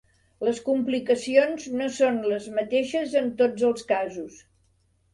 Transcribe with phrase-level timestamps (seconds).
[0.45, 4.45] Les complicacions no són les mateixes en tots els casos.